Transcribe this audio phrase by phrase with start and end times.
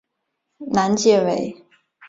[0.73, 1.55] 南界为。